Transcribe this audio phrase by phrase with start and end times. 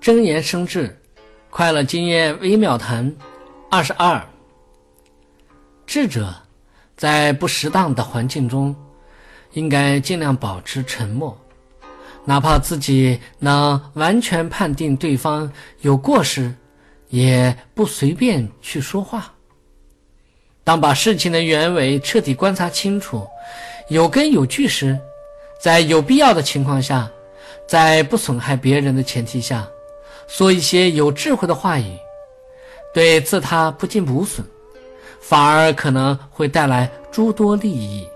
[0.00, 0.96] 真言生智，
[1.50, 3.12] 快乐经验微妙谈。
[3.70, 4.24] 二十二，
[5.86, 6.34] 智者
[6.96, 8.74] 在不适当的环境中，
[9.52, 11.36] 应该尽量保持沉默，
[12.24, 15.50] 哪怕自己能完全判定对方
[15.80, 16.54] 有过失，
[17.08, 19.30] 也不随便去说话。
[20.64, 23.26] 当把事情的原委彻底观察清楚，
[23.90, 24.98] 有根有据时，
[25.60, 27.10] 在有必要的情况下，
[27.66, 29.68] 在不损害别人的前提下，
[30.26, 31.96] 说一些有智慧的话语。
[32.94, 34.44] 对自他不仅无损，
[35.20, 38.08] 反而可能会带来诸多利益。